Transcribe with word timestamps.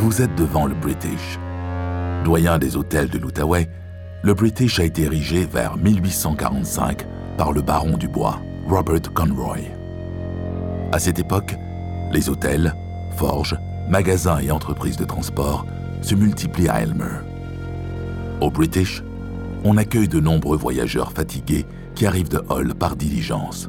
Vous 0.00 0.22
êtes 0.22 0.34
devant 0.34 0.64
le 0.64 0.74
British. 0.74 1.38
Doyen 2.24 2.58
des 2.58 2.74
hôtels 2.74 3.10
de 3.10 3.18
l'Outaouais, 3.18 3.68
le 4.22 4.32
British 4.32 4.80
a 4.80 4.84
été 4.84 5.02
érigé 5.02 5.44
vers 5.44 5.76
1845 5.76 7.06
par 7.36 7.52
le 7.52 7.60
baron 7.60 7.98
du 7.98 8.08
bois, 8.08 8.40
Robert 8.66 9.12
Conroy. 9.12 9.58
À 10.90 10.98
cette 10.98 11.18
époque, 11.18 11.54
les 12.12 12.30
hôtels, 12.30 12.74
forges, 13.18 13.58
magasins 13.90 14.38
et 14.38 14.50
entreprises 14.50 14.96
de 14.96 15.04
transport 15.04 15.66
se 16.00 16.14
multiplient 16.14 16.70
à 16.70 16.80
Elmer. 16.80 17.20
Au 18.40 18.50
British, 18.50 19.02
on 19.64 19.76
accueille 19.76 20.08
de 20.08 20.18
nombreux 20.18 20.56
voyageurs 20.56 21.12
fatigués 21.12 21.66
qui 21.94 22.06
arrivent 22.06 22.30
de 22.30 22.42
Hull 22.48 22.74
par 22.74 22.96
diligence. 22.96 23.68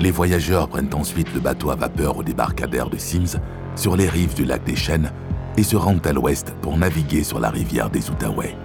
Les 0.00 0.10
voyageurs 0.10 0.68
prennent 0.68 0.94
ensuite 0.94 1.32
le 1.34 1.40
bateau 1.40 1.70
à 1.70 1.76
vapeur 1.76 2.16
au 2.16 2.22
débarcadère 2.22 2.88
de 2.88 2.96
Sims 2.96 3.38
sur 3.76 3.96
les 3.96 4.08
rives 4.08 4.34
du 4.34 4.46
lac 4.46 4.64
des 4.64 4.74
Chênes 4.74 5.12
et 5.58 5.62
se 5.62 5.76
rendent 5.76 6.06
à 6.06 6.12
l'ouest 6.14 6.54
pour 6.62 6.78
naviguer 6.78 7.22
sur 7.22 7.38
la 7.38 7.50
rivière 7.50 7.90
des 7.90 8.08
Outaouais. 8.08 8.56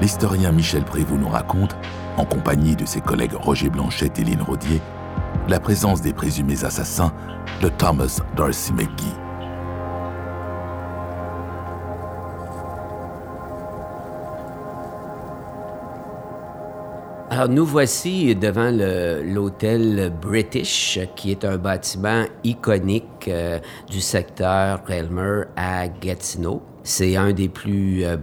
L'historien 0.00 0.50
Michel 0.50 0.82
Prévost 0.82 1.20
nous 1.20 1.28
raconte, 1.28 1.76
en 2.16 2.24
compagnie 2.24 2.74
de 2.74 2.86
ses 2.86 3.02
collègues 3.02 3.34
Roger 3.34 3.68
Blanchette 3.68 4.18
et 4.18 4.24
Lynn 4.24 4.40
Rodier, 4.40 4.80
la 5.46 5.60
présence 5.60 6.00
des 6.00 6.14
présumés 6.14 6.64
assassins 6.64 7.12
de 7.60 7.68
Thomas 7.68 8.20
Darcy 8.34 8.72
McGee. 8.72 9.27
Alors, 17.38 17.50
nous 17.50 17.66
voici 17.66 18.34
devant 18.34 18.72
l'hôtel 18.72 20.12
British, 20.20 20.98
qui 21.14 21.30
est 21.30 21.44
un 21.44 21.56
bâtiment 21.56 22.24
iconique 22.42 23.28
euh, 23.28 23.60
du 23.88 24.00
secteur 24.00 24.80
Elmer 24.88 25.42
à 25.54 25.86
Gatineau. 25.86 26.60
C'est 26.82 27.14
un 27.14 27.32
des 27.32 27.48
plus 27.48 28.04
euh, 28.04 28.16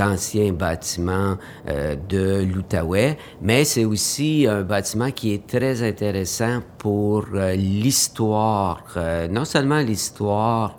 anciens 0.00 0.52
bâtiments 0.52 1.36
euh, 1.68 1.94
de 2.08 2.42
l'Outaouais, 2.52 3.16
mais 3.40 3.62
c'est 3.62 3.84
aussi 3.84 4.48
un 4.50 4.62
bâtiment 4.62 5.12
qui 5.12 5.34
est 5.34 5.46
très 5.46 5.84
intéressant 5.86 6.58
pour 6.78 7.26
l'histoire, 7.54 8.82
non 9.30 9.44
seulement 9.44 9.78
l'histoire 9.78 10.76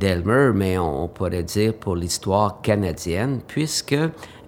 d'Elmer, 0.00 0.52
mais 0.54 0.78
on 0.78 1.08
pourrait 1.08 1.42
dire 1.42 1.74
pour 1.74 1.96
l'histoire 1.96 2.60
canadienne, 2.62 3.40
puisque 3.46 3.96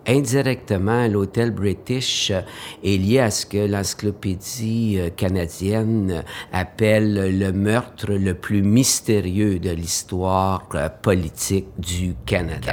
indirectement, 0.07 1.07
l'hôtel 1.09 1.51
British 1.51 2.31
est 2.31 2.97
lié 2.97 3.21
à 3.21 3.31
ce 3.31 3.47
que 3.47 3.71
l'encyclopédie 3.71 4.99
euh, 4.99 5.11
canadienne 5.11 6.23
appelle 6.53 7.39
le 7.39 7.53
meurtre 7.53 8.13
le 8.13 8.35
plus 8.35 8.63
mystérieux 8.63 9.59
de 9.59 9.71
l'histoire 9.71 10.69
euh, 10.75 10.89
politique 11.03 11.69
du 11.79 12.15
Canada. 12.27 12.73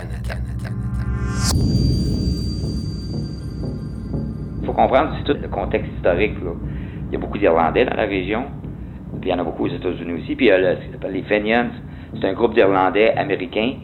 Il 4.59 4.66
faut 4.66 4.73
comprendre, 4.73 5.16
tout 5.25 5.36
le 5.41 5.47
contexte 5.47 5.91
historique. 5.95 6.34
Il 7.09 7.14
y 7.14 7.16
a 7.16 7.19
beaucoup 7.19 7.38
d'Irlandais 7.38 7.86
dans 7.86 7.95
la 7.95 8.06
région, 8.06 8.45
puis 9.22 9.30
il 9.30 9.31
y 9.31 9.34
en 9.34 9.39
a 9.39 9.44
beaucoup 9.44 9.66
aux 9.66 9.69
États-Unis 9.69 10.22
aussi. 10.22 10.36
Puis 10.36 10.50
les 10.50 11.23
Fenians, 11.23 11.69
c'est 12.14 12.28
un 12.28 12.34
groupe 12.34 12.53
d'Irlandais 12.53 13.12
américains 13.12 13.75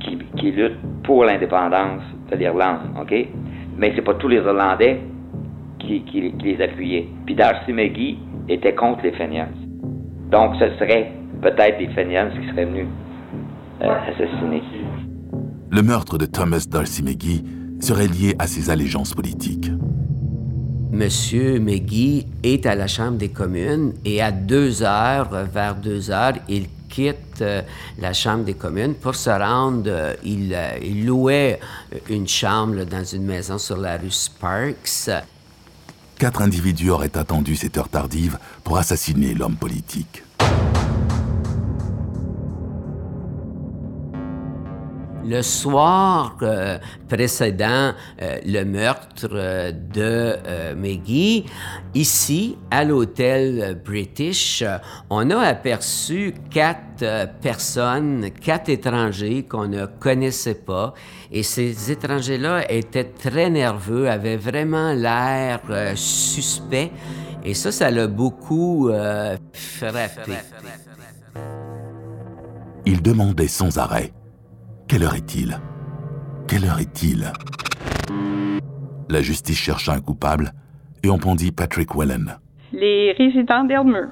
qui, 0.00 0.18
qui 0.36 0.50
luttent 0.52 0.78
pour 1.02 1.24
l'indépendance 1.24 2.02
de 2.30 2.36
l'Irlande, 2.36 2.80
OK? 3.00 3.14
Mais 3.76 3.92
c'est 3.94 4.02
pas 4.02 4.14
tous 4.14 4.28
les 4.28 4.36
Irlandais 4.36 5.00
qui, 5.78 6.02
les 6.42 6.62
appuyaient. 6.62 7.08
Puis 7.26 7.34
Darcy 7.34 7.72
McGee 7.72 8.18
était 8.48 8.74
contre 8.74 9.02
les 9.02 9.12
Fenians. 9.12 9.48
Donc, 10.30 10.54
ce 10.58 10.68
serait 10.78 11.12
peut-être 11.40 11.78
les 11.78 11.88
Fenians 11.88 12.28
qui 12.30 12.48
seraient 12.48 12.66
venus 12.66 12.86
euh, 13.82 13.94
assassiner. 14.08 14.62
Le 15.70 15.82
meurtre 15.82 16.18
de 16.18 16.26
Thomas 16.26 16.66
Darcy 16.68 17.02
McGee 17.02 17.44
serait 17.80 18.08
lié 18.08 18.34
à 18.38 18.46
ses 18.46 18.70
allégeances 18.70 19.14
politiques. 19.14 19.70
Monsieur 20.90 21.60
McGee 21.60 22.26
est 22.42 22.66
à 22.66 22.74
la 22.74 22.86
Chambre 22.86 23.18
des 23.18 23.28
communes 23.28 23.92
et 24.04 24.20
à 24.22 24.32
deux 24.32 24.82
heures, 24.82 25.28
vers 25.30 25.76
deux 25.76 26.10
heures, 26.10 26.32
il 26.48 26.66
quitte 26.88 27.42
euh, 27.42 27.62
la 27.98 28.12
Chambre 28.12 28.44
des 28.44 28.54
communes 28.54 28.94
pour 28.94 29.14
se 29.14 29.30
rendre, 29.30 29.88
euh, 29.88 30.14
euh, 30.24 30.78
il, 30.82 31.06
louait 31.06 31.60
une 32.08 32.26
chambre 32.26 32.84
dans 32.84 33.04
une 33.04 33.24
maison 33.24 33.58
sur 33.58 33.76
la 33.76 33.96
rue 33.96 34.10
Sparks. 34.10 35.10
Quatre 36.18 36.42
individus 36.42 36.90
auraient 36.90 37.16
attendu 37.16 37.54
cette 37.54 37.76
heure 37.76 37.88
tardive 37.88 38.38
pour 38.64 38.78
assassiner 38.78 39.34
l'homme 39.34 39.56
politique. 39.56 40.22
Le 45.28 45.42
soir 45.42 46.38
euh, 46.40 46.78
précédent 47.06 47.92
euh, 48.22 48.38
le 48.46 48.64
meurtre 48.64 49.28
euh, 49.30 49.72
de 49.72 50.74
Maggie, 50.74 51.44
ici, 51.94 52.56
à 52.70 52.82
l'hôtel 52.82 53.78
British, 53.84 54.64
on 55.10 55.28
a 55.30 55.40
aperçu 55.40 56.32
quatre 56.50 57.28
personnes, 57.42 58.30
quatre 58.30 58.70
étrangers 58.70 59.42
qu'on 59.42 59.68
ne 59.68 59.84
connaissait 59.84 60.54
pas. 60.54 60.94
Et 61.30 61.42
ces 61.42 61.90
étrangers-là 61.90 62.70
étaient 62.72 63.04
très 63.04 63.50
nerveux, 63.50 64.08
avaient 64.08 64.38
vraiment 64.38 64.94
l'air 64.94 65.60
suspect. 65.94 66.90
Et 67.44 67.52
ça, 67.52 67.70
ça 67.70 67.90
l'a 67.90 68.06
beaucoup 68.06 68.90
frappé. 69.52 70.32
Il 72.86 73.02
demandait 73.02 73.48
sans 73.48 73.76
arrêt 73.76 74.12
quelle 74.88 75.04
heure 75.04 75.14
est-il? 75.14 75.60
Quelle 76.48 76.64
heure 76.64 76.80
est-il? 76.80 77.30
La 79.10 79.20
justice 79.20 79.58
chercha 79.58 79.92
un 79.92 80.00
coupable 80.00 80.52
et 81.02 81.10
on 81.10 81.18
pendit 81.18 81.52
Patrick 81.52 81.94
Wellen. 81.94 82.38
Les 82.72 83.12
résidents 83.12 83.64
d'Elmer 83.64 84.06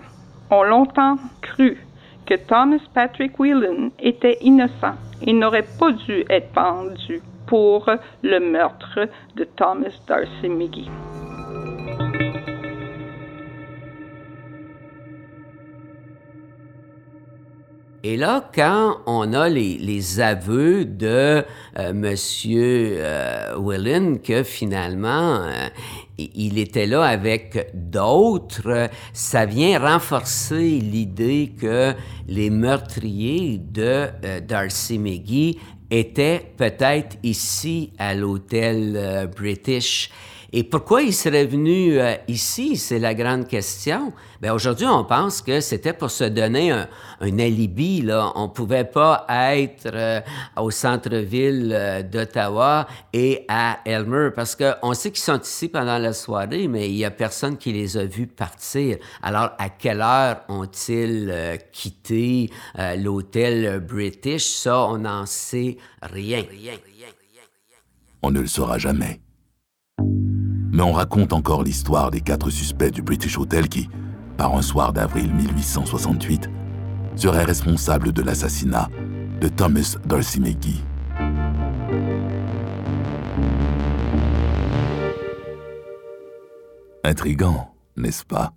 ont 0.51 0.63
longtemps 0.63 1.17
cru 1.41 1.79
que 2.27 2.35
Thomas 2.35 2.81
Patrick 2.93 3.39
Whelan 3.39 3.91
était 3.99 4.37
innocent 4.43 4.97
et 5.23 5.33
n'aurait 5.33 5.67
pas 5.79 5.93
dû 5.93 6.25
être 6.29 6.53
pendu 6.53 7.23
pour 7.47 7.89
le 8.23 8.39
meurtre 8.39 9.09
de 9.37 9.45
Thomas 9.45 9.99
Darcy 10.07 10.49
McGee. 10.49 10.91
Et 18.09 18.17
là, 18.17 18.49
quand 18.55 18.99
on 19.07 19.33
a 19.33 19.49
les, 19.49 20.21
aveux 20.21 20.85
de 20.85 21.43
euh, 21.77 21.93
Monsieur 21.93 22.99
euh, 23.01 24.17
que 24.19 24.45
finalement 24.45 25.41
euh, 25.43 25.51
il 26.17 26.57
était 26.61 26.87
là 26.87 27.03
avec 27.03 27.73
d'autres, 27.75 28.89
ça 29.13 29.45
vient 29.45 29.81
renforcer 29.81 30.79
l'idée 30.79 31.51
que 31.61 31.95
les 32.29 32.49
meurtriers 32.49 33.59
de 33.59 34.07
Darcy 34.47 35.01
McGee 35.01 35.59
étaient 35.91 36.53
peut-être 36.57 37.17
ici 37.25 37.93
à 37.99 38.15
l'hôtel 38.15 39.29
British. 39.37 40.13
Et 40.59 40.65
pourquoi 40.65 41.03
il 41.03 41.13
serait 41.13 41.45
venu 41.45 42.01
euh, 42.01 42.15
ici, 42.29 42.79
c'est 42.79 42.99
la 42.99 43.13
grande 43.13 43.47
question. 43.47 44.15
Bien, 44.41 44.55
aujourd'hui, 44.55 44.87
on 44.87 45.05
pense 45.05 45.43
que 45.43 45.61
c'était 45.61 45.93
pour 45.93 46.11
se 46.11 46.25
donner 46.25 46.71
un, 46.71 46.89
alibi. 47.21 48.01
Là. 48.01 48.33
On 48.37 48.45
ne 48.45 48.53
pouvait 48.53 48.87
pas 48.87 49.27
être 49.29 49.91
euh, 49.93 50.23
au 50.57 50.71
centre-ville 50.71 51.75
euh, 51.75 52.03
d'Ottawa 52.03 52.89
et 53.13 53.45
à 53.49 53.81
Elmer 53.85 54.31
parce 54.35 54.57
qu'on 54.57 54.95
sait 54.95 55.11
qu'ils 55.11 55.25
sont 55.25 55.39
ici 55.39 55.69
pendant 55.69 55.99
la 55.99 56.15
soirée, 56.15 56.69
mais 56.69 56.89
il 56.89 56.95
n'y 56.95 57.05
a 57.05 57.11
personne 57.11 57.59
qui 57.59 57.75
les 57.75 57.99
a 57.99 58.07
vus 58.07 58.27
partir. 58.27 58.97
Alors, 59.23 59.51
à 59.59 59.69
quelle 59.69 60.01
heure 60.01 60.41
ont-ils 60.49 61.59
quitté 61.71 62.49
l'hôtel 62.97 63.81
British? 63.81 64.47
Ça, 64.47 64.87
on 64.87 64.97
n'en 64.97 65.27
sait 65.27 65.77
rien. 66.01 66.45
On 68.23 68.31
ne 68.31 68.41
le 68.41 68.47
saura 68.47 68.79
jamais 68.79 69.21
mais 70.77 70.83
on 70.83 70.93
raconte 70.93 71.33
encore 71.33 71.63
l'histoire 71.63 72.11
des 72.11 72.21
quatre 72.21 72.51
suspects 72.51 72.91
du 72.91 73.01
British 73.01 73.39
Hotel 73.39 73.67
qui, 73.67 73.89
par 74.37 74.55
un 74.55 74.61
soir 74.61 74.93
d'avril 74.93 75.33
1868, 75.33 76.51
seraient 77.15 77.45
responsables 77.45 78.13
de 78.13 78.21
l'assassinat 78.21 78.91
de 79.41 79.49
Thomas 79.49 79.97
Darcy 80.05 80.39
McGee. 80.39 80.85
Intrigant, 87.05 87.75
n'est-ce 87.97 88.27
pas? 88.27 88.53